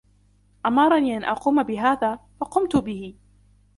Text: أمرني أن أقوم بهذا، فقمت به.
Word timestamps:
أمرني 0.65 1.17
أن 1.17 1.23
أقوم 1.23 1.63
بهذا، 1.63 2.19
فقمت 2.41 2.75
به. 2.75 3.15